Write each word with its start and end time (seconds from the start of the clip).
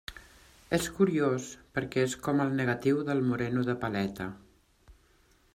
És 0.77 0.87
curiós, 0.99 1.45
perquè 1.75 2.05
és 2.07 2.17
com 2.29 2.43
el 2.47 2.57
negatiu 2.63 3.05
del 3.11 3.25
moreno 3.31 3.67
de 3.71 3.77
paleta. 3.85 4.31